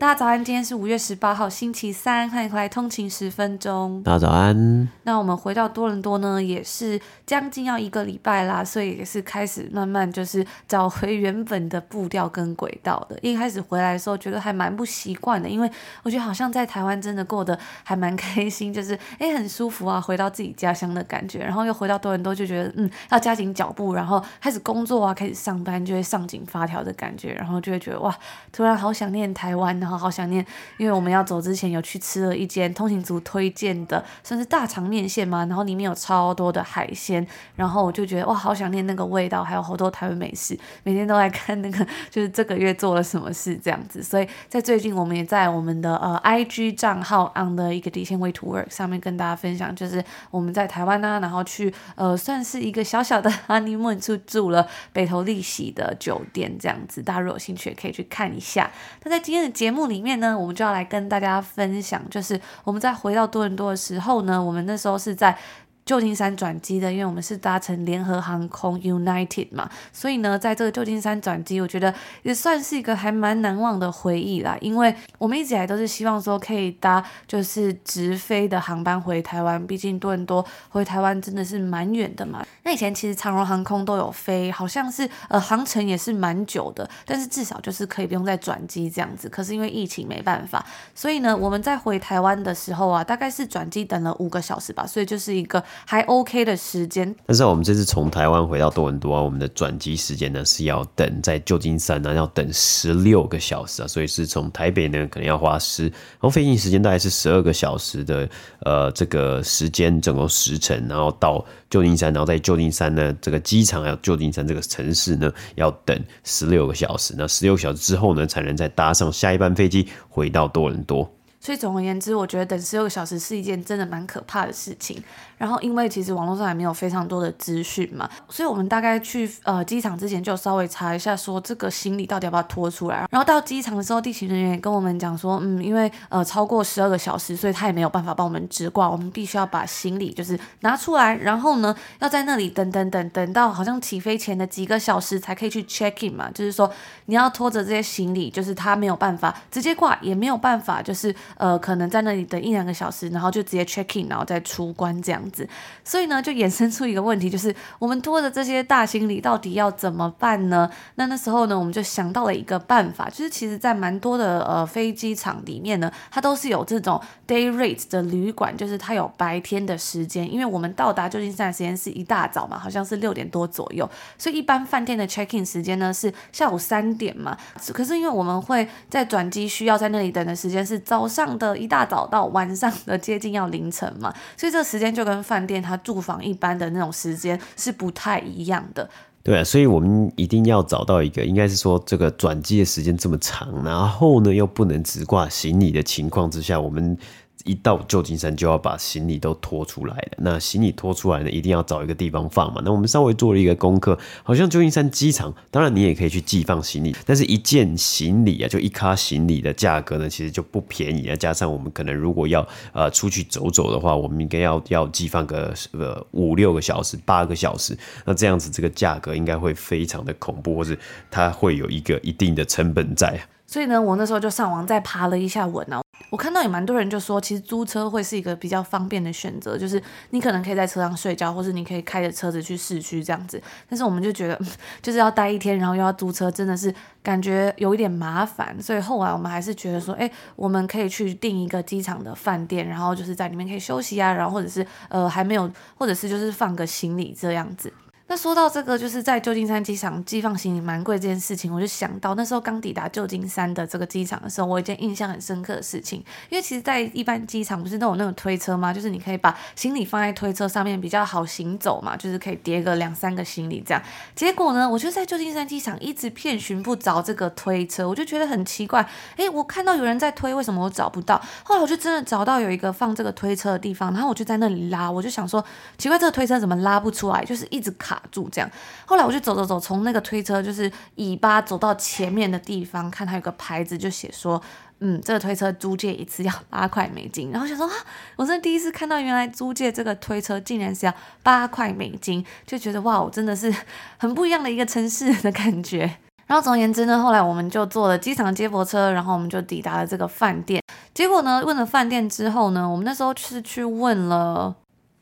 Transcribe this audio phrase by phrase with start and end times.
[0.00, 4.02] 大家早安，今天是五月十八号，星期三，欢迎回来通勤十分钟。
[4.02, 4.88] 大家早安。
[5.02, 13.18] 那我们回到多伦多呢，也是将近要一个礼拜啦，所以也是开始慢慢就是找回原本的步调跟轨道的。
[13.20, 15.70] 一开始回来的时候，觉得还蛮不习惯的，因为
[16.02, 21.40] 我觉得好像在台湾真的过得还蛮开心， 就是诶很舒服啊，回到自己家乡的感觉。
[21.40, 28.16] 然后又回到多伦多，就觉得嗯要加紧脚步，然后开始工作啊，开始上班，就会上紧发条的感觉，然后就会觉得哇，
[28.50, 29.89] 突然好想念台湾呢。
[29.90, 44.02] 好好想念，因为我们要走之前有去吃了一间通勤族推荐的，算是大肠面线嘛，然后里面有超多的海鲜，然后我就觉得哇，好想念那个味道，还有好多台湾美食，每天都来看那个，就是这个月做了什么事这样子。
[44.02, 58.70] 所以在最近，我们也在我们的呃 IG 账号 on 的一个底线 way to work 上面跟大家分享，就是我们在台湾啊，然后去呃算是一个小小的 honeymoon 住住了北投丽禧的酒店这样子，大家如果有兴趣也可以去看一下。
[59.02, 60.20] 那在今天的节目里面。
[60.20, 65.36] 呢，我们就要来跟大家分享，就是我们在回到多伦多的时候呢，我们那时候是在。
[65.86, 71.92] 旧金山转机的，因为我们是搭乘联合航空 United 嘛，所以呢，在这个旧金山转机，我觉得
[72.22, 74.56] 也算是一个还蛮难忘的回忆啦。
[74.60, 82.46] 因为我们一直以来都是希望说可以搭就是直飞的航班回台湾，毕竟多伦多回台湾真的是蛮远的嘛。
[82.62, 89.28] 那以前其实长荣航空都有飞，好像是呃航程也是蛮久的，但是至少就是可以不用再转机这样子。
[89.28, 95.64] 可是因为疫情没办法，所以呢，我们在回台湾的时候啊，大概是转机等了五个小时吧，所以就是一个。
[95.86, 108.28] 还 OK 的时间，但是我们这次从台湾回到多伦多啊，我们的转机时间呢是要等在旧金山呢要等十六个小时啊，所以是从台北呢可能要花十，然后飞行时间大概是十二个小时的
[108.60, 121.10] 呃这个时间，总共时程，然后到旧金山，然后在旧金山呢这个机场还有旧金山这个城市呢要等十六个小时，那十六个小时之后呢才能再搭上下一班飞机回到多伦多。
[121.40, 125.02] 所以总而言之，我觉得等十六个小时是一件真的蛮可怕的事情。
[125.38, 133.06] 然后因为其实网络上也没有非常多的资讯嘛，所以我们大概去呃机场之前就稍微查一下，说这个行李到底要不要拖出来。
[133.10, 146.70] 然后到机场的时候，地勤人员也跟我们讲说，嗯，因为呃超过十二个小时，所以他也没有办法帮我们直挂，我们必须要把行李就是拿出来，然后呢要在那里等等等等到好像起飞前的几个小时才可以去 check in 嘛，就是说
[147.06, 151.16] 你要拖着这些行李，就是他没有办法直接挂，也没有办法就是。
[151.36, 155.48] 呃，可能在那里等一两个小时，然后就直接 check in，然后再出关这样子。
[155.84, 160.68] 所以呢，就衍生出一个问题，就是我们拖着这些大行李到底要怎么办呢？
[160.96, 170.30] 那那时候呢，我们就想到了一个办法，就是其实在蛮多的呃飞机场里面呢，它都是有这种 day rate 的旅馆，就是它有白天的时间。
[170.30, 177.36] 因为我们到达旧金山的时间是一大早嘛，好像是六点多左右，所以一般饭店的 check in 时间呢是下午三点嘛。
[177.72, 181.19] 可是因为我们会在转机需要在那里等的时间是早上。
[181.26, 188.88] 上的一大早到晚上的接近要凌晨嘛， 所以这时间就跟饭店他住房一般的那种时间是不太一样的。
[189.22, 196.96] 对啊，所以我们一定要找到一个，应该是说这个转机的时间这么长，然后呢又不能直挂行李的情况之下，我们。
[197.44, 200.12] 一到旧金山就要把行李都拖出来了。
[200.18, 202.60] 那行李拖出来呢，一定要找一个地方放嘛。
[202.64, 211.16] 那我们稍微做了一个功课，好像旧金山机场，当然你也可以去寄放行李，但是一件行李啊，就一卡行李的价格呢，其实就不便宜啊。
[211.16, 220.78] 加上我们可能如果要呃出去走走的话，我们应该要要寄放个呃五六个小时、八个小时，那这样子这个价格应该会非常的恐怖，或是
[221.10, 223.20] 它会有一个一定的成本在。
[223.46, 229.80] 所以呢，我那时候就上网再爬了一下文啊，我看到有蛮多人就说，其实租车会是一个比较方便的选择，就是
[230.10, 233.40] 你可能可以在车上睡觉，或是你可以开着车子去市区这样子。
[233.68, 234.38] 但是我们就觉得，
[234.82, 238.60] 就是要待一天，然后又要租车，真的是感觉有一点麻烦。
[238.60, 245.48] 所以后来我们还是觉得说，诶，我们可以去订一个机场的饭店，然后就是在里面可以休息啊，然后或者是呃还没有，
[245.78, 247.72] 或者是就是放个行李这样子。
[248.10, 256.02] 那说到这个，就是在旧金山机场寄放行李蛮贵这件事情，我就想到那时候刚抵达旧金山的这个机场的时候，我一件印象很深刻的事情。
[256.28, 258.74] 因为其实，在一般机场不是都有那种推车吗？
[258.74, 263.80] 就是你可以把行李放在推车上面，比较好行走嘛，就是可以叠个两三个行李这样。
[264.16, 268.84] 结果呢，我就在旧金山机场一直遍寻不着这个推车，我就觉得很奇怪。
[269.18, 271.22] 诶，我看到有人在推，为什么我找不到？
[271.44, 275.44] 后来我就真的找到有一个放这个推车的地方，然后我就在那里拉，我就想说，
[275.78, 277.24] 奇怪，这个推车怎么拉不出来？
[277.24, 277.99] 就是一直卡。
[278.10, 278.50] 住这样，
[278.86, 284.40] 后来我就走走走，从那个推车就是尾巴走到前面的地方，看它有个牌子，就写说，
[284.80, 287.30] 嗯，这个推车租借一次要八块美金。
[287.30, 287.72] 然后想说啊，
[288.16, 293.54] 我真的第一次看到，原来租借这个推车竟然是要八块美金，就觉得哇，我真的是
[293.98, 295.98] 很不一样的一个城市的感觉。
[296.26, 300.62] 然后总而言之呢，后来我们就坐了机场接驳车，然后我们就抵达了这个饭店。
[300.94, 304.54] 结果呢，问了饭店之后呢，我们那时候是去问了。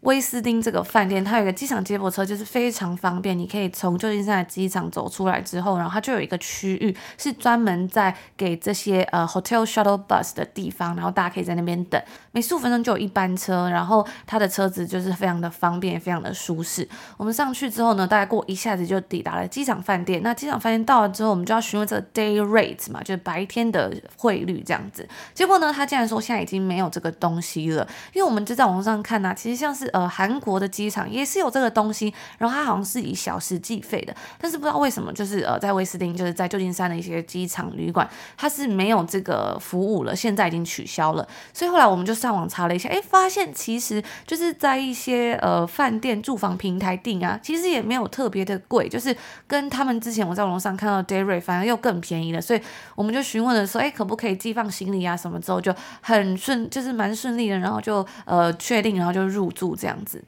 [0.09, 3.39] 威斯汀这个饭店，它有一个机场接驳车，就是非常方便。
[3.39, 12.03] 你可以从旧金山的机场走出来之后，然后它就有一个区域是专门在给这些呃 hotel shuttle bus 的地方，然后大家可以在那边等，
[12.33, 16.89] 每十五分钟就有一班车，然后它的车子就是非常的方便，非常的舒适。
[17.19, 20.23] 我们上去之后呢，大概过一下子就抵达了机场饭店。
[20.23, 25.07] 那机场饭店到了之后，我们就要询问这个 day rate 嘛，就是白天的汇率这样子。
[25.35, 29.87] 结果呢，他竟然说现在已经没有这个东西了，因为我们就在网上看呐、啊，其实像是。
[29.99, 41.27] 呃，韩国的机场也是有这个东西，然后它好像是以小时计费的，但是不知道为什么，就是呃，在威斯汀，就是在旧金山的一些机场旅馆，它是没有这个服务了，现在已经取消了。
[41.53, 49.17] 所以后来我们就上网查了一下，哎，发现其实就是在一些呃饭店住房平台订啊，其实也没有特别的贵，就是
[49.47, 52.41] 跟他们之前我在网上看到 day rate 反而又更便宜了。
[52.41, 52.61] 所以
[52.95, 59.78] 我们就询问了说，哎，可不可以寄放行李啊什么之后就很顺，就是蛮顺利的，然后就呃确定，然后就入住。
[59.79, 60.23] 这样子，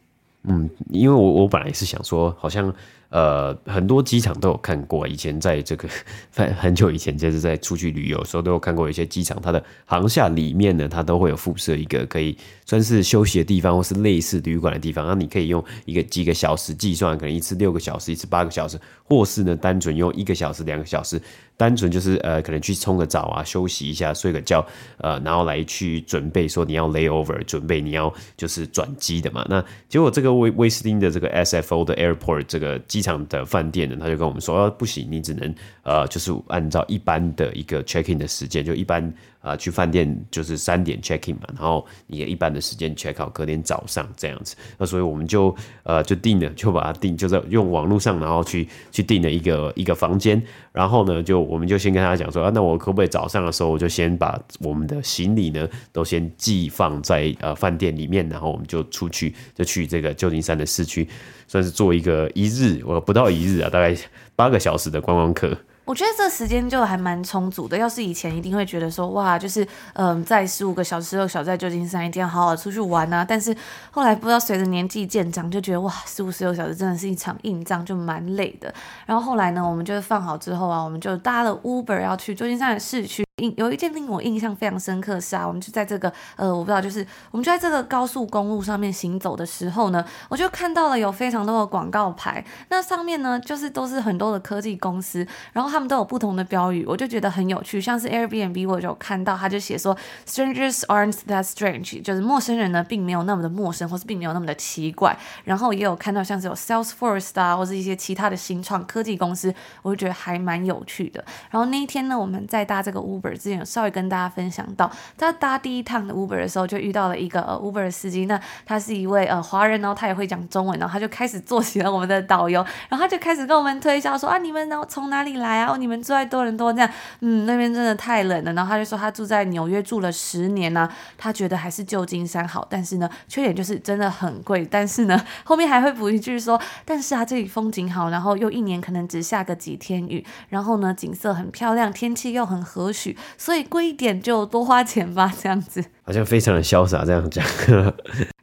[0.44, 2.72] 嗯，因为我我本来是想说，好像
[3.10, 5.88] 呃很多机场都有看过，以前在这个
[6.34, 21.20] 很很久以前，就是在出去旅游的时候都有看过一些机场，它的航厦里面呢，它都会有附设一个可以算是休息的地方，或是类似旅馆的地方，那你可以用一个几个小时计算，可能一次六个小时，一次八个小时，或是呢单纯用一个小时、两个小时。
[21.60, 24.66] 单纯就是呃，可能去冲个澡啊，休息一下，睡个觉，
[24.96, 29.44] 呃，然后来去准备说你要 layover，准备你要就是转机的嘛。
[29.46, 39.12] 那结果这个威威斯汀的这个 SFO 的 airport 这个机场的饭店呢，他就跟我们说，不行，你只能呃，就是按照一般的一个 check in 的时间，就一般。
[39.40, 44.54] 啊，去饭店就是三点 check in 嘛，然后你一般的时间 check out，隔天早上这样子。
[44.76, 50.40] 那所以我们就呃就定了，就把它定，就在用网络上，然后去去订了一个一个房间。
[50.72, 61.08] 然后呢，就我们就先跟他讲说啊，那我可不可以早上的时候我就先把我们的行李呢都先寄放在呃饭店里面，然后我们就出去就去这个旧金山的市区，
[61.48, 63.96] 算是做一个一日，我不到一日啊，大概
[64.36, 65.56] 八个小时的观光客。
[65.90, 67.76] 我觉得这时间就还蛮充足的。
[67.76, 73.26] 要是以前，一定会觉得说，哇，就是嗯，在十五个小时、十六小时在旧金山，一定要好好出去玩啊。
[73.28, 73.52] 但是
[73.90, 78.72] 后来不知道随着年纪渐长，就觉得哇，十五、十六小时真的是一场硬仗，就蛮累的。
[79.04, 83.26] 然后后来呢，我们就放好之后啊，我们就搭了 Uber 要去旧金山的市区。
[83.56, 99.96] 有一件令我印象非常深刻的是啊，我们就在这个呃，我不知道，就是我们就在这个高速公路上面行走的时候呢，我就看到了有非常多的广告牌，那上面呢就是都是很多的科技公司，然后他们都有不同的标语，我就觉得很有趣，像是 Airbnb 我就看到他就写说
[100.26, 111.24] Strangers aren't that strange，就是陌生人呢并没有那么的陌生，或是并没有那么的奇怪，然后也有看到像是有 Salesforce 啊，或是一些其他的新创科技公司，我就觉得还蛮有趣的。
[111.50, 113.29] 然后那一天呢，我们在搭这个 Uber。
[113.36, 125.72] 之前有稍微跟大家分享到，在搭第一趟的 Uber 的时候，就遇到了一个呃 Uber 的司机，那他是一位呃华人，然后他也会讲中文，然后他就开始做起了我们的导游，然后他就开始跟我们推销说啊，你们然后从哪里来啊？
[125.72, 128.52] 哦，你们住在多伦多这样，嗯，那边真的太冷了。
[128.52, 134.66] 然后他就说他住在纽约住了十年呢，啊，他觉得还是旧金山好，但是呢，缺点就是真的很贵。
[134.70, 143.16] 但是呢，后面还会补一句说，但是啊，这里风景好，然后又一年可能只下个几天雨，然后呢，景色很漂亮，天气又很和煦。
[143.36, 145.84] 所以贵一点就多花钱吧，这样子。
[146.02, 147.44] 好像非常的潇洒这样讲，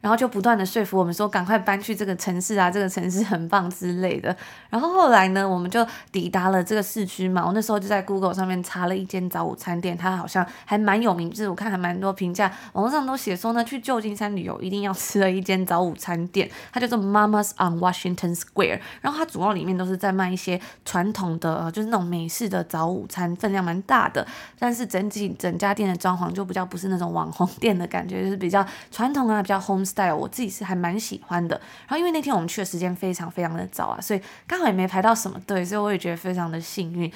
[0.08, 4.34] 然后就不断的说服我们说赶快搬去这个城市啊，这个城市很棒之类的。
[4.70, 7.44] 然后后来呢，我们就抵达了这个市区嘛。
[7.44, 18.80] 我那时候就在 Google 上面查了一间早午餐店，它好像还蛮有名，就是我看还蛮多评价，网络上都写说呢，去旧金山旅游一定要吃的一间早午餐店，它叫做 Mama's on Washington Square。
[19.02, 24.26] 然后它主要里面都是在卖一些传统的，就是那种美式的早午餐，分量蛮大的，
[24.58, 27.46] 但是整体整家店的装潢就比较不是那种网红。
[27.58, 31.60] 店的感觉就是比较传统啊，比较 homes 带有我自己是还蛮喜欢的。
[31.88, 37.12] 然后因为那天我们去的时间非常非常的早啊，所以刚好也没排到什么队，所以我也觉得非常的幸运。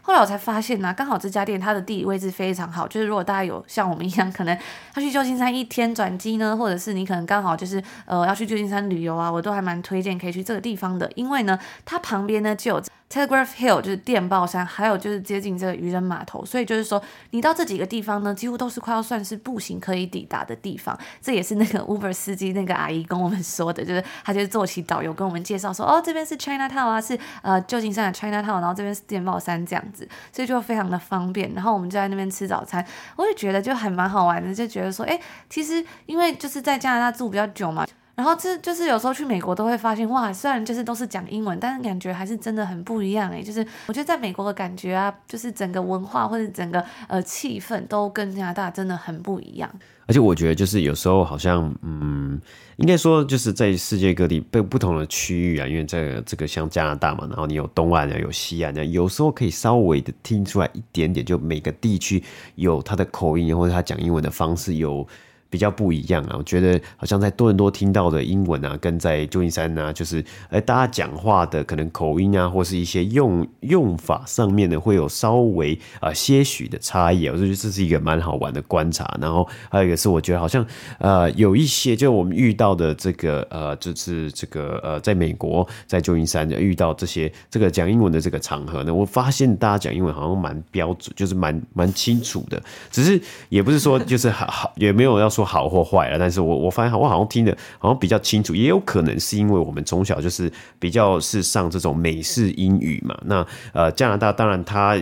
[0.00, 4.56] 后来我才发现呢、刚好这家店它的地理位置非常好，就是如果大家有像我们一样，可能
[4.94, 12.82] 要去旧金山一天转机呢，或者是你可能刚好就是呃要去旧金山旅游啊，我都还蛮推荐可以去这个地方的，因为呢，它旁边呢就有。
[13.12, 17.02] Telegraph Hill 就是电报山，还有就是接近这个渔人码头，所以就是说
[17.32, 20.98] 你到这几个地方呢，几乎都是快要算是步行可以抵达的地方。
[21.20, 31.52] 这也是那个 Uber 司机那个阿姨跟我们说的，就是他就是做起导游跟我们介绍说，哦，这边是 Chinatown 啊，是呃旧金山的 Chinatown，然后这边是电报山这样子，所以就非常的方便。
[31.52, 32.82] 然后我们就在那边吃早餐，
[33.16, 37.86] 我也觉得就还蛮好玩的，就觉得说，哎，其实因为就是在加拿大住比较久嘛。
[38.14, 43.42] 然后这就是有时候去美国都会发现，哇，虽然就是都是讲英文，但是感觉还是真的很不一样诶。
[43.42, 49.70] 就是我觉得在美国的感觉啊，就是整个文化或者整个呃气氛都跟加拿大真的很不一样。
[50.06, 52.38] 而且我觉得就是有时候好像，嗯，
[52.76, 62.22] 应该说就是在世界各地被不同的区域啊，因为这个这个像加拿大嘛，然后你有东岸啊，有西岸啊，有时候可以稍微的听出来一点点，就每个地区
[62.56, 65.08] 有它的口音或者他讲英文的方式有。
[65.52, 79.14] 比较不一样啊，我觉得好像在多伦多听到的英文啊，跟在旧金山啊，就是哎，大家讲话的可能口音啊，或是一些用用法上面呢，会有稍微啊、些许的差异啊，我觉得这是一个蛮好玩的观察。
[79.20, 80.64] 然后还有一个是，我觉得好像
[80.98, 92.58] 呃有一些，就我们遇到的这个呃，就是这个呃，在美国在旧金山遇到这些这个讲英文的这个场合呢，我发现大家讲英文好像蛮标准，就是蛮蛮清楚的，
[92.90, 95.41] 只是也不是说就是好好，也没有要说。
[95.44, 103.18] 好或坏了，但是我我发现我好像听的好像比较清楚，也有可能是因为我们从小就是比较是上这种美式英语嘛。
[103.24, 104.98] 那呃，加拿大当然它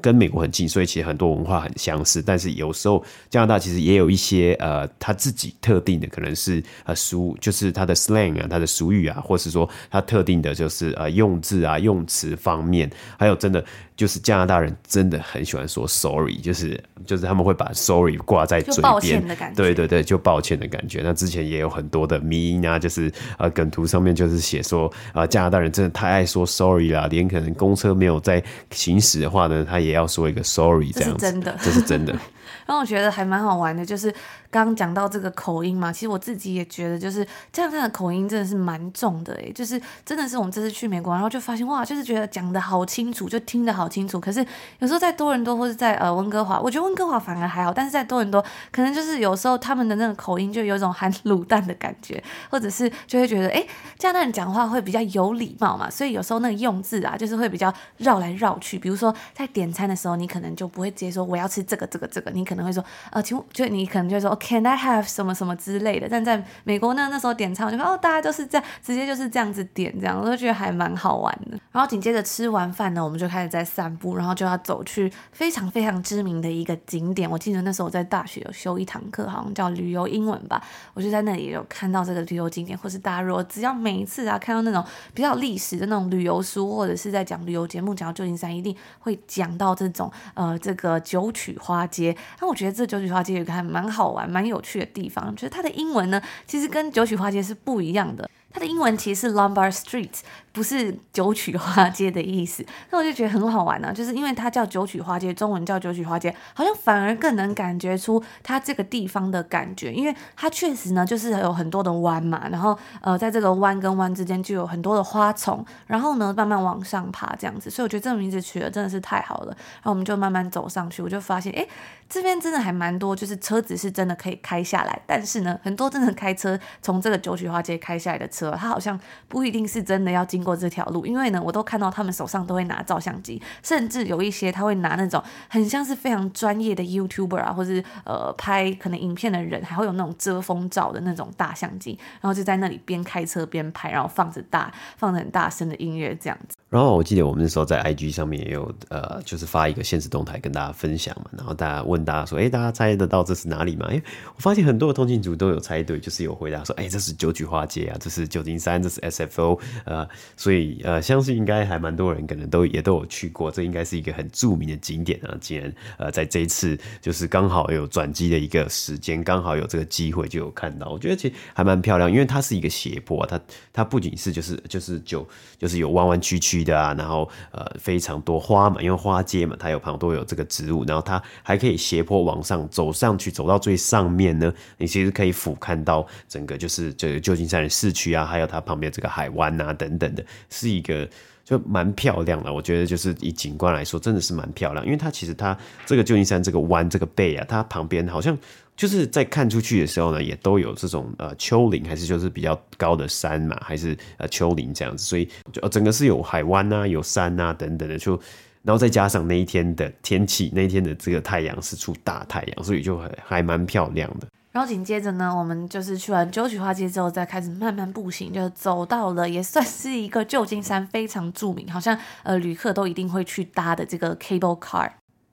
[0.00, 2.22] 跟美国很近，所以其实很多文化很相似。
[2.22, 13.64] 但是有时候加拿大其实也有一些呃，他自己特定的，可能是呃俗，就是他的 slang 啊，他的俗语啊，或是说他特定的就是呃用字啊、用词方面，还有真的。
[13.96, 19.59] 就是加拿大人真的很喜欢说 sorry，就是就是他们会把 sorry 挂在嘴边，的感觉。
[19.62, 21.00] 对对对，就抱歉的感觉。
[21.02, 31.18] 那之前也有很多的迷因啊，就是呃梗图上面就是写说啊、呃、加拿大人真的太爱说 sorry 啦，连可能公车没有在行驶的话呢，他也要说一个 sorry 这样子。
[31.18, 32.12] 这是真的，这是真的。
[32.66, 34.12] 然后我觉得还蛮好玩的，就是
[34.50, 44.20] 刚刚讲到这个口音嘛，其实我自己也觉得，就是加拿大的口音真的是蛮重的诶，就是真的是我们这次去美国，然后就发现哇，就是觉得讲得好清楚，就听得好清楚。
[44.20, 44.44] 可是
[44.78, 53.66] 有时候在多伦多或者在呃温哥华，我觉得温哥华反而还好，但是在多伦多可能就是有时候他们的那个口音就有一种含卤蛋的感觉，或者是就会觉得诶，
[53.98, 58.78] 加拿大人讲话会比较有礼貌嘛，所以有时候那个用字啊，就是会比较绕来绕去。
[58.78, 62.60] 比如说在点餐的时候，你可能就不会直接说我要吃这个这个这个，你可能。
[62.60, 66.08] 会说呃，请就你可能就会说 Can I have 什么什么之类的？
[66.10, 71.58] 但在美国呢，那时候点餐我就说哦，大家都是这样，直接就是这样子点，这样我就觉得还蛮好玩的。
[71.70, 77.30] 然后紧接着吃完饭呢，我们就开始在散步，然后就要走去非常非常知名的一个景点。
[77.30, 80.60] 我记得那时候我在大学有修一堂课，好像叫旅游英文吧，
[80.94, 92.16] 我就在那里有看到这个旅游景点，或是大家如果只要每一次啊看到那种比较历史的那种旅游书，或者是在讲旅游节目，讲到旧金山，一定会讲到这种呃这个九曲花街。
[92.40, 98.28] 那我觉得这九曲花街有个还蛮好玩、蛮有趣的地方，就是它的英文呢，其实跟九曲花街是不一样的。
[98.52, 100.10] 它的英文其实是 Lombard Street，
[100.52, 102.66] 不是九曲花街的意思。
[102.90, 119.56] 那我就觉得很好玩呢、啊，就是因为它叫九曲花街，中文叫九曲花街，好像反而更能感觉出它这个地方的感觉，因为它确实呢就是有很多的弯嘛，然后呃在这个弯跟弯之间就有很多的花丛，然后呢慢慢往上爬这样子，所以我觉得这个名字取得真的是太好了。
[119.76, 121.64] 然后我们就慢慢走上去，我就发现哎，
[122.08, 128.39] 这边真的还蛮多，就是车子是真的可以开下来，但是呢很多真的开车从这个九曲花街开下来的车。
[128.40, 146.56] 车他好像不一定是真的要经过这条路，因为呢，我都看到他们手上都会拿照相机，甚至有一些他会拿那种很像是非常专业的 YouTuber 啊，或是呃拍可能影片的人，还会有那种遮风罩的那种大相机，然后就在那里边开车边拍，然后放着大放着很大声的音乐这样子。
[146.70, 153.88] 然后我记得我们那时候在 IG 上面也有呃，就是发一个限时动态跟大家分享嘛，然后大家问大家说，哎，大家猜得到这是哪里吗？
[153.90, 154.00] 哎，
[154.36, 158.29] 我发现很多的通勤族都有猜对，就是有回答说，哎，这是九曲花街啊，这是。
[158.30, 165.36] 旧金山，这是 SFO，呃，所以呃，相信应该还蛮多人可能都也都有去过，这应该是一个很著名的景点啊。
[165.40, 173.40] 既然呃，在这一次就是刚好有转机的一个时间，刚好有这个机会就有看到，我觉得其实还蛮漂亮，因为它是一个斜坡啊，它
[173.72, 191.08] 它不仅是就是就是就就是有弯弯曲曲的啊，然后呃非常多花嘛，因为花街嘛，它有旁都有这个植物，然后它还可以斜坡往上走上去，走到最上面呢，你其实可以俯瞰到整个就是这个旧金山的市区啊，还有它旁边这个海湾啊等等的，是一个
[191.44, 192.52] 就蛮漂亮的。
[192.52, 198.36] 我觉得就是以景观来说，真的是蛮漂亮，因为它其实它这个旧金山这个湾这个背啊，它旁边好像
[198.76, 208.20] 就是在看出去的时候呢，也都有这种呃丘陵，还是就是比较高的山嘛，还是呃丘陵这样子，所以就整个是有海湾啊，有山啊等等的就。
[208.62, 214.26] 然后再加上那一天的天气，那一天的这个太阳是出大太阳，所以就还还蛮漂亮的。
[214.52, 224.90] 然后紧接着呢，我们就是去完九曲花街之后，再开始慢慢步行，就走到了也算是一个旧金山非常著名，好像呃旅客都一定会去搭的这个 cable car。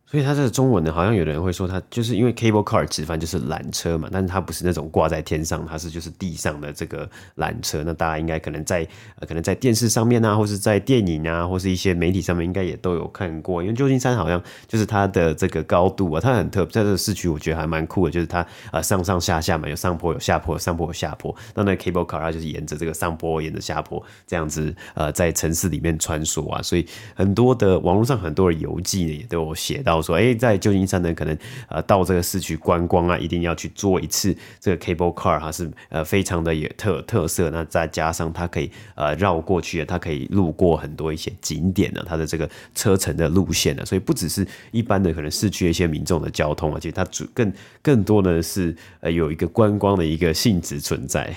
[0.10, 7.84] 所以它这个中文呢，好像有人会说它就是因为 cable car 直翻就是缆车嘛，但是它不是那种挂在天上，它是就是地上的这个缆车。
[7.84, 8.88] 那大家应该可能在
[9.20, 13.62] 呃可能在电视上面啊，或是在电影啊，或是一些媒体上面应该也都有看过。
[13.62, 21.36] 因为旧金山好像就是它的这个高度啊，它很特，在这个市区我觉得还蛮酷的，就是它呃上上下下嘛，有上坡有下坡，有上坡有下坡。
[21.54, 31.38] 那那 cable car 它就是沿着这个上坡沿着下坡这样子呃在城市里面穿梭啊，所以很多的网络上很多的游记呢也都有写到说，哎、在旧金山呢，可能
[31.70, 37.50] 呃到这个市区观光啊，一定要去坐一次这个 cable car，它是呃非常的有特特色。
[37.50, 47.52] 那再加上它可以呃绕过去，它可以路过很多一些景点呢，它的这个车程的路线呢，所以不只是一般的可能市区一些民众的交通啊，其实它主更
[47.82, 51.36] 更多的是呃有一个观光的一个性质存在。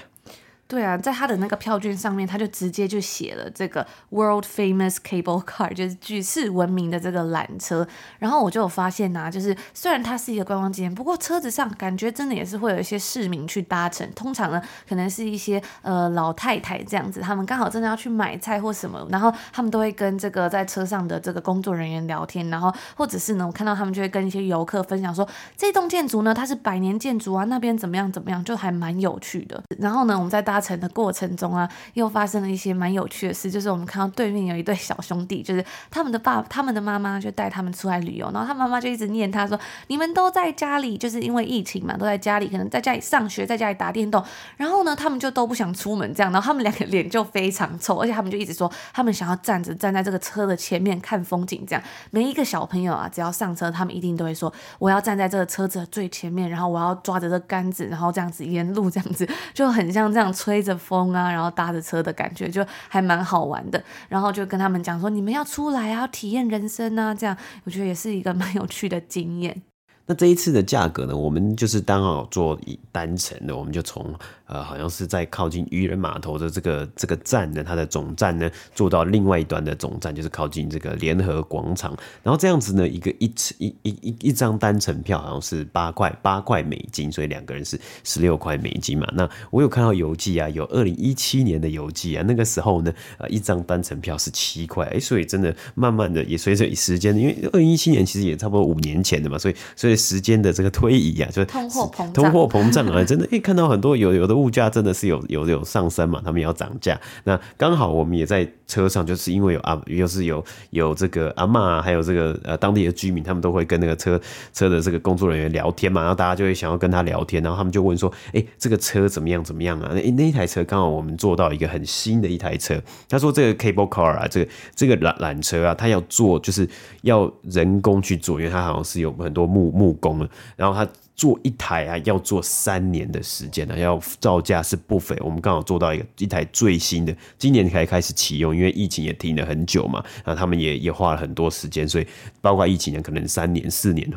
[0.71, 7.85] 对啊，在他的那个票券上面，他就直接就写了这个 World Famous Cable Car，就是举世闻名的这个缆车。
[8.21, 14.09] 然后我就有发现呐、啊，就是虽然它是一个观光景点，不过车子上感觉真的也是会有一些市民去搭乘。
[14.13, 29.61] 通常呢，可能是一些呃老太太这样子，他们刚好真的要去买菜或什么，然后他们都会跟这个在车上的这个工作人员聊天，然后或者是呢，我看到他们就会跟一些游客分享说，这栋建筑呢，它是百年建筑啊，那边怎么样怎么样，就还蛮有趣的。
[29.81, 30.60] 然后呢，我们在搭。
[30.61, 44.23] 成的过程中啊，又发生了一些蛮有趣的事，就是我们看到对面有一对小兄弟，就是他们的爸、他们的妈妈就带他们出来旅游，然后他妈妈就一直念他说：“你们都在家里，就是因为疫情嘛，都在家里，可能在家里上学，在家里打电动。
[44.57, 51.83] 然后呢，他们就都不想出门，这样，然后他们两个脸就非常臭，而且他们就一直说，他们想要站着站在这个车的前面看风景，这样。
[52.11, 60.50] 每一个小朋友啊，只要上车，他们一定都会说，我要站在这个车子的最前面，然后我要抓着这杆子，然后这样子沿路这样子，就很像这样吹。
[60.51, 63.81] 吹着风啊，然后搭着车的感觉就还蛮好玩的。
[64.09, 69.63] 然后就跟他们讲说：“你们要出来啊，体验人生啊！”这样我觉得也是一个蛮有趣的经验。
[70.07, 71.17] 那这一次的价格呢？
[71.17, 72.59] 我们就是刚好做
[72.91, 74.13] 单程的，我们就从。
[74.51, 81.97] 呃，好像是在靠近渔人码头的这个这个站呢，它的总站呢，坐到另外一端的总站，就是靠近这个联合广场。
[82.25, 89.07] 然后这样子呢，一个一一一一一张单程票好像是八块八块美金，所以两个人是十六块美金嘛。
[89.15, 104.40] 那我有看到邮寄啊，有二零一七年的邮寄啊，那个时候呢，呃，一张单程票是七块，哎，所以真的慢慢的也随着时间，因为二零一七年其实也差不多五年前的嘛，所以所以时间的这个推移啊，就通货膨胀，通货膨胀啊，真的，哎，看到很多有有的。
[104.41, 106.21] 物价真的是有有有上升嘛？
[106.25, 114.21] 他们要涨价，那刚好我们也在车上，就是因为有啊，又是有有这个阿嬷，还有这个呃当地的居民，他们都会跟那个车
[114.53, 126.69] 车的这个工作人员聊天嘛，然后大家就会想要跟他聊天，然后他们就问说：“哎、欸，这个车怎么样怎么样啊？”那那一台车刚好我们坐到一个很新的一台车，他说这个 cable car 啊，这个这个缆缆车啊，他要做就是
[127.03, 130.27] 要人工去做，因为他好像是有很多木木工，
[130.57, 130.91] 然后他。
[131.21, 135.15] 做一台啊，要做三年的时间呢，要造价是不菲。
[135.21, 142.07] 我们刚好做到一个一台最新的，今年才开始启用，因为疫情也停了很久嘛，然后他们也也花了很多时间，所以
[142.41, 144.11] 包括疫情呢，可能三年四年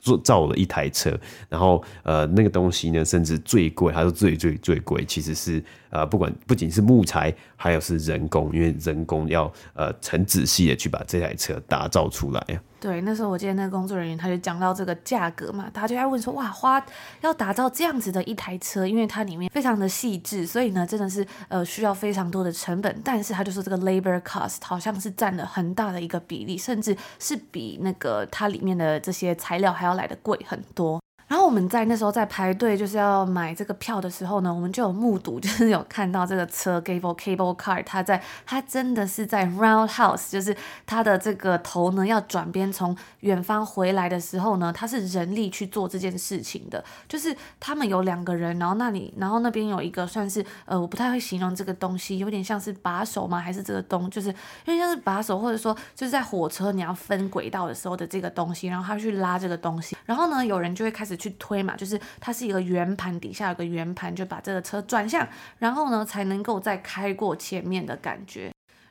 [0.00, 1.16] 做造了一台车，
[1.48, 5.62] 然后呃那个东西呢，甚至最贵，它是最最最贵，其实是。
[5.90, 12.60] 呃，不管不仅是木材，还有是人工，因为人工要呃很仔细的去把这台车打造出来。
[12.80, 16.82] 对，那时候我记得那个工作人员他就讲到这个价格嘛，他就在问说，哇，花
[17.20, 23.00] 要打造这样子的一台车，因为它里面非常的细致，所以呢，真的是呃需要非常多的成本。
[23.04, 30.98] 但是他就说这个 labor cost 好像是占了很大的一个比例，甚至是比那个它里面的这些材料还要来的贵很多。
[31.30, 53.38] 然后我们在那时候在排队就是要买这个票的时候呢，我们就有目睹，就是有看到这个车 cable cable car，它在它真的是在 roundhouse，就是它的这个头呢要转边从远方回来的时候呢，它是人力去做这件事情的，就是他们有两个人，然后那里然后那边有一个算是呃我不太会形容这个东西，有点像是把手吗？
[53.38, 61.19] 还是这个东就是有点像是把手，或者说就是在火车你要分轨道的时候的这个东西，然后他去拉这个东西，然后呢有人就会开始。
[61.20, 65.28] 去推嘛，就是它是一个圆盘，底下有个圆盘，就把这个车转向，
[65.58, 68.50] 然后呢才能够再开过前面的感觉。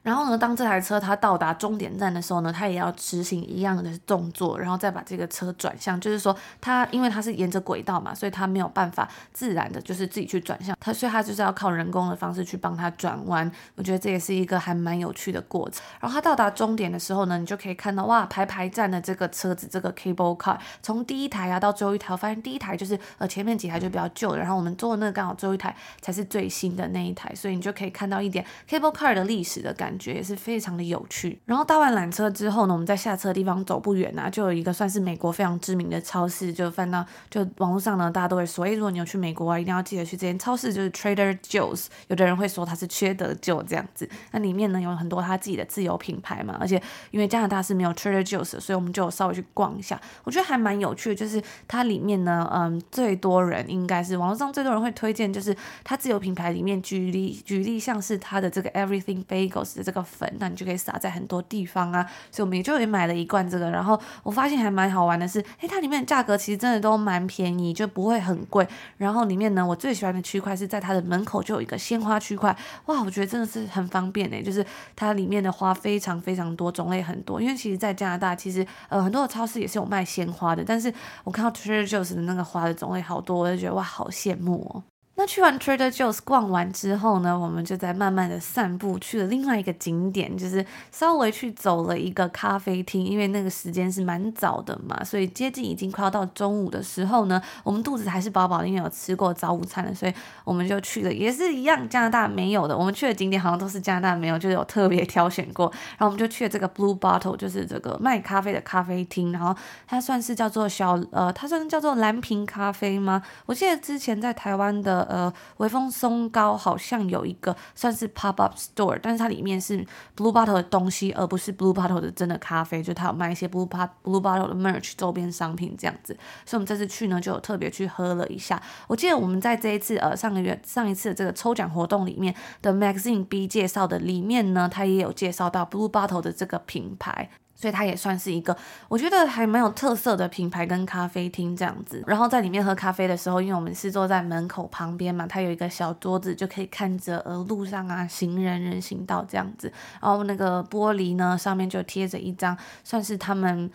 [0.09, 6.01] 然后呢，当这台车它到达终点站的时候呢，它也要执行一样的动作，然后再把这个车转向。
[6.01, 10.75] 就是说，它因为它是沿着轨道嘛，所以它没有办法自然的，就是自己去转向。
[10.79, 13.51] 它所以它就是要靠人工的方式去帮它转弯。
[13.75, 15.83] 我觉得这也是一个还蛮有趣的过程。
[15.99, 29.98] 然后它到达终点的时候呢，你就可以看到哇，排排站的这个车子，这个 cable car，从第一台啊到最后一台，我发现第一台就是呃前面几台就比较旧的，然后我们坐的那个刚好最后一台才是最新的那一台，所以你就可以看到一点 cable car 的历史的感觉。
[29.99, 31.39] 觉也是非常的有趣。
[31.45, 41.87] 然后搭完缆车之后呢，我们在下车的地方走不远啊，就有一个算是美国非常知名的超市，就翻到就网络上呢，大家都会说，诶，如果你有去美国啊，一定要记得去这间超市，就是 Trader Joe's。
[42.07, 44.09] 有的人会说它是缺德 Joe 这样子。
[44.31, 46.81] 那里面呢有很多他自己的自有品牌嘛，而且
[47.11, 49.99] 因为加拿大是没有 Trader Joe's 的，所以我们就稍微去逛一下。
[50.23, 59.78] 我觉得还蛮有趣的，就是它里面呢，嗯，最多人应该是网络上最多人会推荐，就是它自有品牌里面举例举例，像是它的这个 Everything Bagels。
[59.83, 63.69] 这个粉，那你就可以撒在很多地方啊，所以我们也就也买了一罐这个。
[63.69, 68.67] 然后我发现还蛮好玩的是，诶，它里面的价格其实真的都蛮便宜，就不会很贵。
[68.97, 74.65] 然后里面呢，我最喜欢的区块是在它的门口就有一个鲜花区块，哇，我觉得真的是很方便诶，就是
[74.95, 77.41] 它里面的花非常非常多，种类很多。
[77.41, 84.88] 因为其实，在加拿大其实呃很多的超市也是有卖鲜花的，但是我看到 Trader Joe's 的那个花的种类好多，我就觉得哇，好羡慕哦。
[85.19, 100.13] 那去完 Trader Joe's 逛完之后呢，我们就在慢慢的散步，去了另外一个景点，就是稍微去走了一个咖啡厅，因为那个时间是蛮早的嘛，所以接近已经快要到中午的时候呢，我们肚子还是饱饱的，因为有吃过早午餐了，所以
[100.45, 109.53] 我们就去了，也是一样加拿大没有的，我们去的景点好像都是加拿大没有，就是有特别挑选过，然后我们就去了这个 Blue Bottle，就是这个卖咖啡的咖啡厅，然后
[109.85, 113.21] 它算是叫做小呃，它算是叫做蓝瓶咖啡吗？
[113.47, 115.08] 我记得之前在台湾的。
[115.09, 119.77] 呃，微风松糕好像有一个算是 pop up store，但是它里面是
[120.15, 126.13] Blue Bottle 的东西，而不是 Blue Bottle 的真的咖啡，就它有卖一些 Blue Bottle Blue Bottle 的 merch 周边商品这样子，
[126.45, 128.61] 所以我们这次去呢就有特别去喝了一下。
[128.87, 137.29] 我记得我们在这一次呃上个月上一次的这个抽奖活动里面的 Magazine B 介绍的里面呢，它也有介绍到 Blue Bottle 的这个品牌。
[137.59, 138.55] 所以它也算是一个，
[138.87, 142.01] 我觉得还蛮有特色的品牌跟咖啡厅这样子。
[142.07, 149.69] 然后在里面喝咖啡的时候，因为我们是坐在门口旁边嘛，它有一个小桌子，就可以看着呃路上啊行人人行道这样子。
[150.01, 153.69] 然后那个玻璃呢上面就贴着一张，算是他们。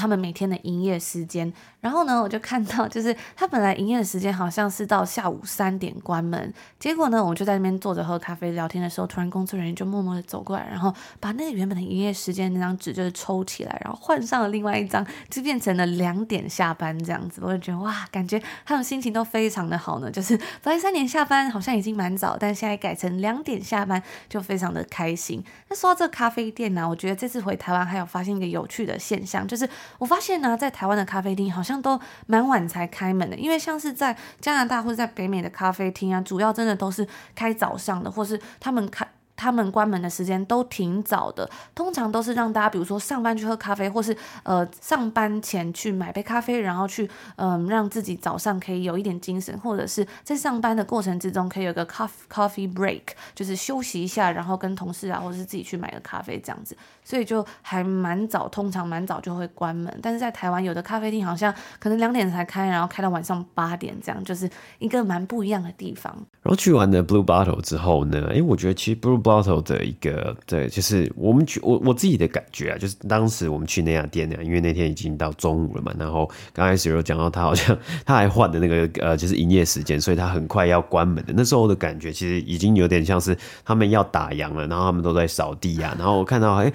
[0.00, 17.42] 他们每天的营业时间，然后呢，我就看到， 就是他本来营业的时间好像是到下午三点关门，结果呢，我就在那边坐着喝咖啡聊天的时候，突然工作人员就默默的走过来，然后把那个原本的营业时间那张纸就是抽起来，然后换上了另外一张，就变成了两点下班这样子。
[17.44, 25.44] 我就觉得哇，感觉他们心情都非常的好呢， 就是本来三点下班好像已经蛮早，但现在改成两点下班就非常的开心。
[25.68, 29.68] 那说到这个咖啡店呢，我觉得这次回台湾还有发现一个有趣的现象，就是。
[29.98, 39.06] 我发现呢，在台湾的咖啡厅好像都蛮晚才开门的，因为像是在加拿大或者在北美的咖啡厅啊，主要真的都是开早上的，或是他们开。
[39.36, 53.00] 他们关门的时间都挺早的，通常都是让大家，比如说上班去喝咖啡，或是呃上班前去买杯咖啡，然后去嗯、呃、让自己早上可以有一点精神，或者是在上班的过程之中可以有个 coffee coffee break，
[53.34, 56.76] 就是休息一下，然后跟同事啊，或者是自己去买个咖啡这样子，
[57.10, 59.92] 所以就还蛮早，通常蛮早就会关门。
[60.00, 66.14] 但是在台湾有的咖啡厅好像可能两点才开，然后开到晚上八点这样，就是一个蛮不一样的地方。
[66.42, 81.34] 然后去完了 Blue Bottle 之后呢，哎，我觉得其实 Blue Bottle 的一个对，就是我们去我我自己的感觉啊，就是当时我们去那家店呢，因为那天已经到中午了嘛，然后刚开始有讲到他好像他还换的那个呃，就是营业时间，所以他很快要关门的。
[81.36, 86.72] 那时候的感觉其实已经有点像是他们要打烊了，然后他们都在扫地啊，然后我看到哎，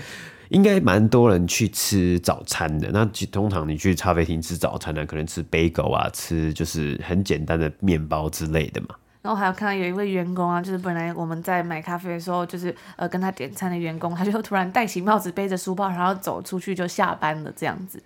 [0.56, 2.90] 应该蛮多人去吃早餐的。
[2.94, 8.88] 那通常你去咖啡厅吃早餐呢，可能吃 bagel 啊，吃就是很简单的面包之类的嘛。
[9.22, 18.02] 然后还有看到有一位员工啊，就是本来我们在买咖啡的时候，就是呃跟他点餐的员工，他就突然戴起帽子，背着书包，然后走出去就下班了这样子。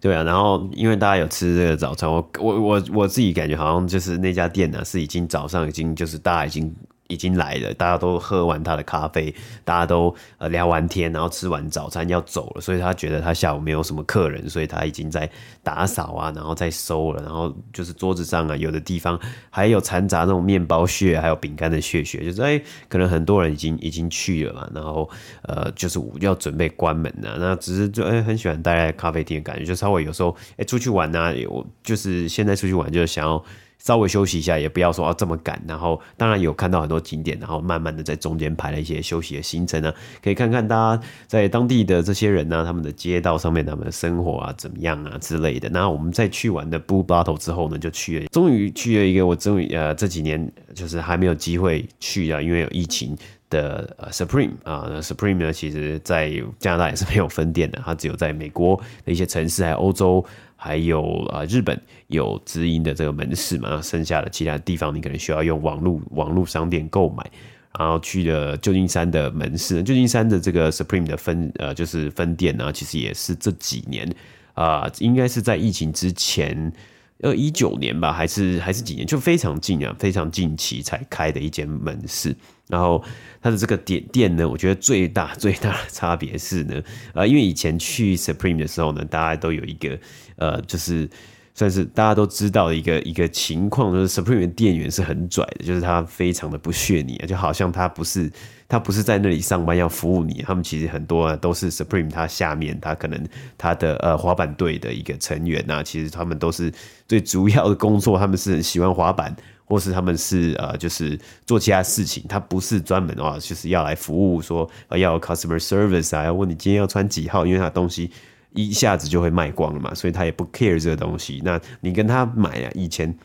[0.00, 6.74] 对啊，然后因为大家有吃这个早餐，我我我我自己感觉好像就是那家店呢、啊，是已经早上已经就是大家已经。
[7.08, 15.30] 已经来了，大家都喝完他的咖啡，大家都呃聊完天，然后吃完早餐要走了，所以他觉得他下午没有什么客人，所以他已经在
[15.62, 25.08] 打扫啊，然后在收了，然后就是桌子上啊，有的地方还有残杂那种面包屑，还有饼干的屑屑，就是哎，可能很多人已经已经去了嘛，然后
[25.42, 33.44] 呃，就是要准备关门了，那只是就哎很喜欢待在咖啡厅的感觉，就稍微有时候哎出去玩啊，有就是现在出去玩就是想要。
[33.84, 35.62] 稍微休息一下，也不要说啊这么赶。
[35.68, 39.92] 然后，当然有看到很多景点，然后慢慢的在中间排了一些休息的行程呢，
[40.22, 45.68] 可以看看大家在当地的这些人呢、他们的街道上面他们的生活啊怎么样啊之类的。
[45.68, 53.14] 那我们在去完的 Blue Bottle 之后呢，就去了，终于去了一个我终于呃这几年就是还没有机会去啊，因为有疫情
[53.54, 60.24] 的 Supreme 啊，Supreme 呢其实在加拿大也是没有分店的，它只有在美国的一些城市还有欧洲。
[60.56, 67.30] 还有啊，日本有直营的这个门市嘛，剩下的其他地方你可能需要用网络网络商店购买。
[67.78, 74.08] 然后去了旧金山的门市，旧金山的这个 Supreme 的分呃就是分店呢，其实也是这几年
[74.54, 76.72] 啊、应该是在疫情之前，
[77.20, 82.34] 呃一九年吧，还是还是几年，就非常近啊，非常近期才开的一间门市。
[82.68, 83.04] 然后
[83.44, 89.98] 它的这个店店呢，我觉得最大最大的差别是呢，呃，因为以前去 Supreme 的时候呢，大家都有一个
[90.36, 91.06] 呃，就是
[91.54, 98.32] 算是大家都知道的一个一个情况，就是 Supreme 的店员是很拽的，就是他非常的不屑你，就好像他不是
[98.66, 103.28] 他不是在那里上班要服务你，他们其实很多都是 Supreme 他下面他可能
[103.58, 106.72] 他的呃滑板队的一个成员呐，其实他们都是
[107.06, 109.36] 最主要的工作，他们是很喜欢滑板。
[109.64, 118.10] 或是他们是呃，就是做其他事情，他不是专门啊，就是要来服务说，说要 customer service 啊，要问你今天要穿几号，因为他东西
[118.52, 121.40] 一下子就会卖光了嘛，所以他也不 care 这个东西。
[121.44, 123.16] 那你跟他买啊，以前。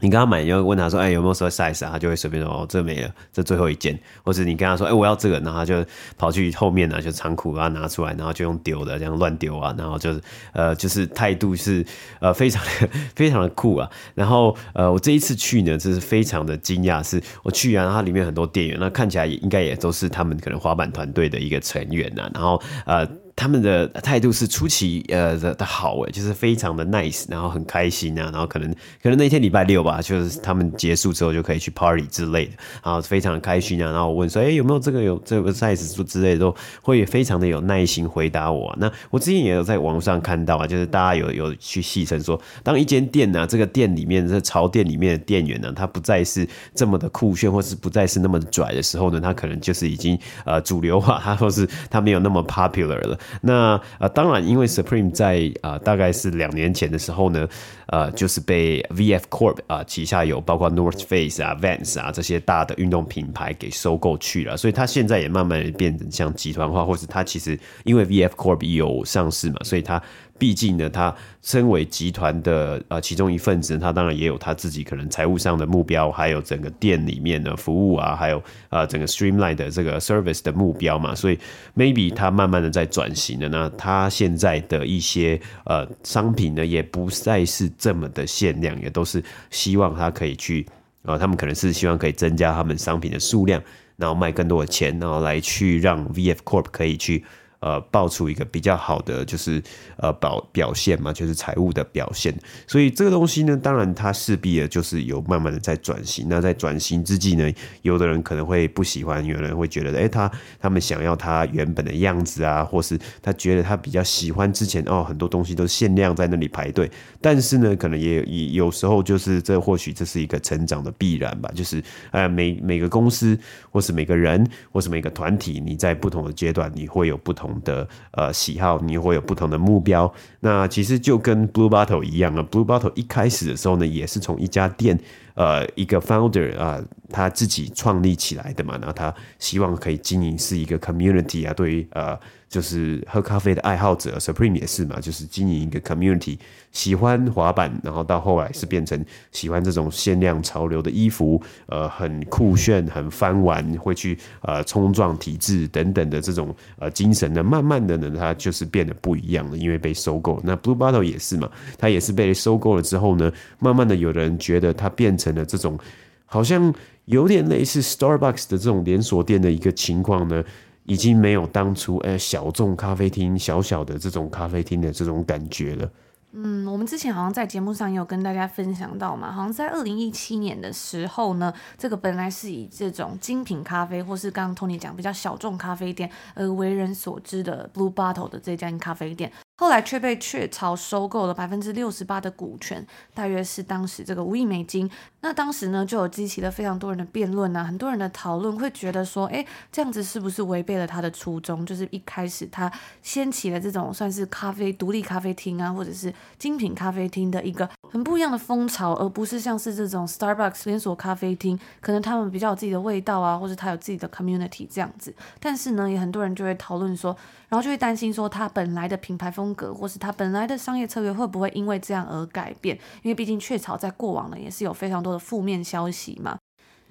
[0.00, 5.84] 你跟他买，你要问他说：“哎、欸，有没有说 size 啊？”他就会随便说：“哦，这没了，这最后一件。”或者你跟他说：“哎、我要这个。”然后他就
[6.16, 10.20] 跑去后面啊，就仓库把它拿出来，然后就用丢的这样乱丢啊，然后就是
[10.52, 11.84] 呃，就是态度是
[12.20, 13.90] 呃非常的 非常的酷啊。
[14.14, 22.30] 然后呃，我这一次去呢，就是非常的惊讶，是我去啊，然后它里面很多店员，那看起来也应该也都是他们可能滑板团队的一个成员、啊。
[22.34, 23.06] 然后呃。
[23.40, 28.70] 他们的态度是出奇呃的好诶，就是非常的 nice，然后很开心啊，然后可能
[29.02, 32.52] 可能那天礼拜六吧，就是他们结束之后就可以去 party 之类的，
[32.84, 38.76] 然后非常开心啊，然后我问说，哎、有没有这个有这个 size 之类的，都会非常的有耐心回答我、啊。
[38.78, 53.18] 那我之前也有在网上看到啊，就是大家有有去戏称说，当一间店呢、啊，这个店里面这潮店里面的店员呢、他不再是这么的酷炫，或是不再是那么拽的时候呢，他可能就是已经呃主流化，他或是他没有那么 popular 了。
[53.40, 57.48] 那呃，当然，因为 Supreme 在啊大概是两年前的时候呢，
[57.90, 70.02] 呃，就是被 VF Corp 啊、旗下有包括 North Face 啊、Vans 啊这些大的运动品牌给收购去了，所以它现在也慢慢的变成像集团化，或是它其实因为 VF Corp 有上市嘛，所以它。
[70.40, 81.38] 毕竟呢，他身为集团的呃其中一份子，他当然也有他自己可能财务上的目标，还有整个店里面的服务啊，还有呃整个 streamline 的这个 service 的目标嘛，所以
[81.76, 83.50] maybe 他慢慢的在转型了。
[83.50, 90.64] 那他现在的一些呃商品呢，也不再是这么的限量，也都是希望他可以去
[91.02, 93.60] 呃，他们可能是希望可以增加他们商品的数量，
[93.96, 97.24] 然后卖更多的钱，然后来去让 VF Corp 可以去。
[97.60, 99.62] 呃，爆出一个比较好的就是
[99.98, 102.34] 呃表表现嘛，就是财务的表现。
[102.66, 106.26] 所以这个东西呢，当然它势必的就是有慢慢的在转型。
[106.28, 116.90] 那在转型之际呢，有的人可能会不喜欢，有人会觉得，哎、他他们想要他原本的样子啊，或是他觉得他比较喜欢之前哦，很多东西都限量在那里排队。
[117.20, 121.50] 但是呢，可能也也有时候就是这或许这是一个成长的必然吧。
[121.54, 123.38] 就是呃，每每个公司
[123.70, 127.49] 或是每个人或是每个团体，你在不同的阶段，你会有不同。
[127.64, 130.12] 的呃喜好，你会有不同的目标。
[130.40, 134.98] 那其实就跟 Blue Bottle 一样啊，Blue Bottle 一开始的时候呢，也是从一家店，
[135.34, 138.76] 呃，一个 founder 啊、他自己创立起来的嘛。
[138.78, 142.18] 然后他希望可以经营是一个 community 啊，对于呃。
[142.50, 146.36] 就是喝咖啡的爱好者，Supreme 也是嘛，就是经营一个 community，
[146.72, 160.40] 喜欢滑板，然后到后来是变成喜欢这种限量潮流的衣服，呃，很酷炫，很翻玩，会去呃冲撞体制等等的这种呃精神呢，慢慢的呢，它就是变得不一样了，因为被收购。
[160.42, 165.78] 那 Blue Bottle 也是嘛，它也是被收购了之后呢，慢慢的有人觉得它变成了这种
[166.26, 170.42] 好像有点类似 Starbucks 的这种连锁店的一个情况呢。
[170.84, 175.90] 已经没有当初哎、小众咖啡厅小小的这种咖啡厅的这种感觉了。
[176.32, 189.32] 嗯，我们之前好像在节目上也有跟大家分享到嘛，好像在二零一七年的时候呢，这个本来是以这种精品咖啡或是刚刚 Tony 讲比较小众咖啡店而为人所知的 Blue Bottle 的这家咖啡店。
[189.60, 194.90] 后来却被雀巢收购了百分之六十八的股权，大约是当时这个五亿美金。
[195.20, 201.66] 那当时呢，就有激起了非常多人的辩论啊，很多人的讨论，会觉得说，哎，这样子是不是违背了他的初衷？
[201.66, 215.14] 就是一开始他掀起了这种算是咖啡独立咖啡厅啊，或者是精品咖啡厅的一个很不一样的风潮，而不是像是这种 Starbucks 连锁咖啡厅，可能他们比较有自己的味道啊，或者他有自己的 community 这样子。
[215.38, 217.14] 但是呢，也很多人就会讨论说，
[217.50, 222.78] 然后就会担心说，它本来的品牌风格，或是它本来的商业策略，会不会因为这样而改变？
[223.02, 226.38] 因为毕竟雀巢在过往呢，也是有非常多的负面消息嘛。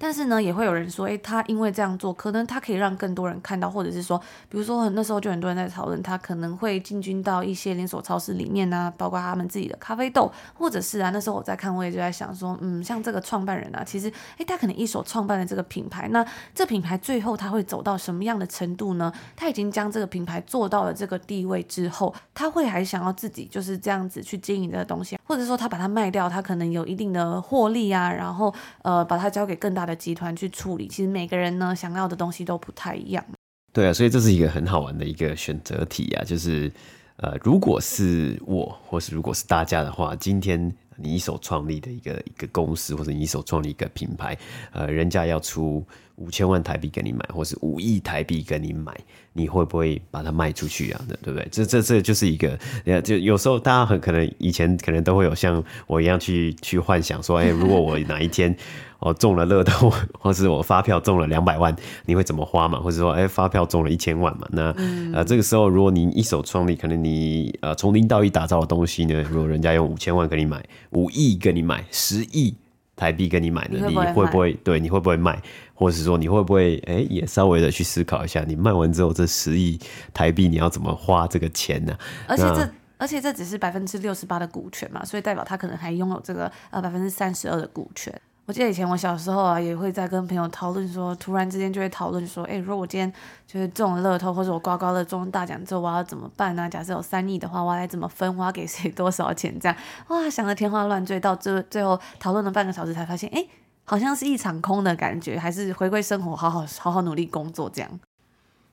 [0.02, 19.12] 但是呢，也会有人说，诶，他因为这样做，可能他可以让更多人看到，或者是说，比如说那时候就很多人在讨论，他可能会进军到一些连锁超市里面啊，包括他们自己的咖啡豆，或者是啊，那时候我在看，我也就在想说，嗯，像这个创办人啊，其实，诶，他可能一手创办了这个品牌，那这品牌最后他会走到什么样的程度呢？
[19.36, 29.89] 他已经将这个品牌做到了这个地位之后，他会还想要自己就是这样子去经营这个东西，或者说他把它 卖掉，他可能有一定的获利啊，然后呃，把它交给更大的。
[29.94, 33.24] 集团去处理，其实每个人呢想要的东西都不太一样。
[33.72, 36.70] 对啊，所以这是一个很好玩的一个选择题啊，就是
[37.16, 44.36] 呃，如果是我，或是如果是大家的话，今天你一手创立的一个一个公司，或者你一手创立一个品牌，
[44.72, 45.86] 呃，人家要出
[46.20, 48.94] 五千万台币给你买，或是五亿台币给你买，
[49.32, 51.00] 你会不会把它卖出去啊？
[51.22, 51.48] 对不对？
[51.50, 52.56] 这这这就是一个，
[53.02, 58.56] 就有时候大家很可能以前可能都会有像我一样去去幻想说，哎，如果我哪一天。
[59.00, 62.78] 哦，中了乐透， 或是我发票中了两百万，你会怎么花嘛？
[62.78, 64.46] 或者说，哎、欸，发票中了一千万嘛？
[64.52, 72.54] 那、嗯、呃，这个时候，如果你一手创立，可能你呃从零到一打造的东西呢，如果人家用五千万给你买，五亿给你买，十亿
[73.00, 74.78] 台币跟你买的，你会不会，会对？
[74.78, 75.40] 你会不会卖？
[75.72, 79.80] 或者是说，你会不会哎、欸，也稍微的去思考一下，你卖完之后这十亿
[80.12, 81.98] 台币你要怎么花这个钱呢、啊？
[82.28, 88.12] 而且这而且这只是百分之六十八的股权嘛，所以代表他可能还拥有这个呃百分之三十二的股权。
[88.50, 93.12] 我记得以前我小时候啊，也会在跟朋友讨论说，突然之间就会讨论说，哎，如果我今天
[93.46, 96.68] 就是中了乐透，或者我刮刮乐中大奖之后，我要怎么办呢？
[96.68, 98.36] 假设有三亿的话，我要怎么分？
[98.36, 99.56] 我要给谁多少钱？
[99.60, 103.46] 这样哇，想得天花乱坠，到最最后讨论了半个小时，才发现，哎，
[103.84, 108.00] 好像是一场空的感觉，还是回归生活，好好好好努力工作这样。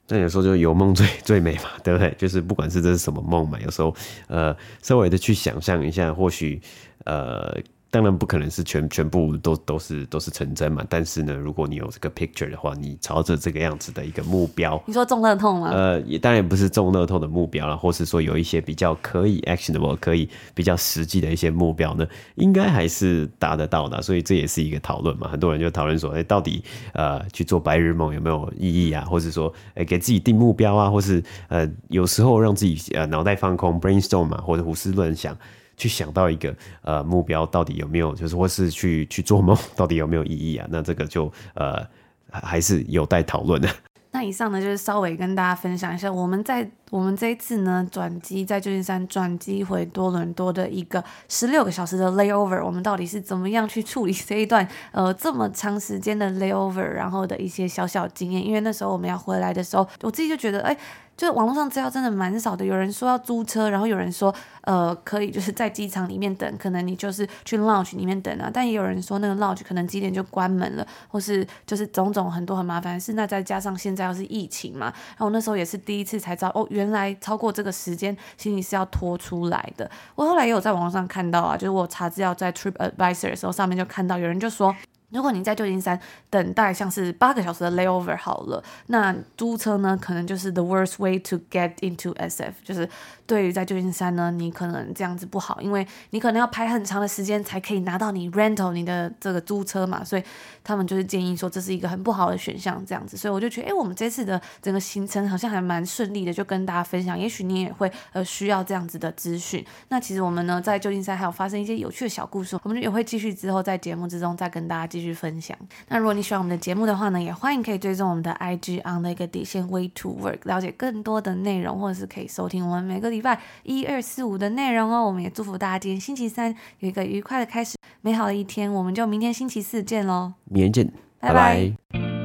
[0.08, 2.12] 那有时候就有梦最 最美嘛，对不对？
[2.18, 6.60] 就是不管是这是什么梦嘛，有时候呃，稍微的去想象一下，或许
[7.06, 7.56] 呃。
[7.98, 15.72] 当然不可能是全全部都都是都是成真嘛，但是呢，如果你有这个 picture 的话，你朝着这个样子的一个目标，你说中乐透吗？
[15.74, 22.06] 呃，也当然不是中乐透的目标了，或是说有一些比较可以 actionable、可以比较实际的一些目标呢，
[22.36, 24.00] 应该还是达得到的。
[24.04, 29.04] 所以这也是一个讨论嘛，很多人就讨论说，哎，到底呃去做白日梦有没有意义啊？
[29.06, 35.36] 或者说，哎，给自己定目标啊，或是呃有时候让自己呃脑袋放空 brainstorm 嘛，或者胡思乱想。
[35.78, 40.68] 去想到一个呃目标到底有没有，就是或是去去做梦 到底有没有意义啊？
[40.70, 41.86] 那这个就呃
[42.30, 43.70] 还是有待讨论的。
[44.12, 58.44] 那以上呢，就是稍微跟大家分享一下，我们在我们这一次呢转机在旧金山转机回多伦多的一个十六个小时的 layover，我们到底是怎么样去处理这一段呃这么长时间的 layover，然后的一些小小经验。
[58.44, 60.76] 因为那时候我们要回来的时候，我自己就觉得哎。
[61.18, 73.14] 就是网络上资料真的蛮少的，有人说要租车，然后有人说，呃，可以就是在机场里面等，可能你就是去 lounge 里面等啊，但也有人说那个 lounge 可能几点就关门了，或是就是种种很多很麻烦的事。
[73.14, 79.90] 那再加上现在又是疫情嘛，然后那时候也是第一次才知道，哦，原来超过这个时间行李是要拖出来的。
[80.14, 84.76] 我后来也有在网上看到啊，就是我查资料在 Trip Advisor 的时候，上面就看到有人就说。
[85.10, 85.98] 如果你在旧金山
[86.30, 92.88] 等待像是八个小时的 layover 好了，那租车呢，可能就是 the worst way to get into SF，就是
[93.26, 100.24] 对于在旧金山呢，你可能这样子不好，因为你可能要排很长的时间才可以拿到你 rental 你的这个租车嘛，所以
[100.62, 109.65] 他们就是建议说这是一个很不好的选项，这样子，所以我就觉得，哎，我们这次的整个行程好像还蛮顺利的，就跟大家分享，也许你也会呃需要这样子的资讯。
[109.88, 114.97] 那其实我们呢在旧金山还有发生一些有趣的小故事，我们也会继续之后在节目之中再跟大家。
[114.98, 115.56] 继续分享。
[115.88, 125.06] 那如果你喜欢我们的节目的话呢，也欢迎可以追踪我们的 IG on 的一个底线 Way to Work，了解更多的内容，或者是可以收听我们每个礼拜一二四五的内容哦。
[125.06, 128.72] 我们也祝福大家今天星期三有一个愉快的开始，美好的一天。
[128.74, 131.74] 我们就明天星期四见喽，明天见，拜拜。
[131.92, 132.17] 拜拜。